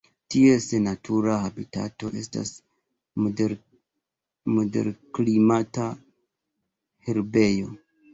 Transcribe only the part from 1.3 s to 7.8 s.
habitato estas moderklimata herbejo.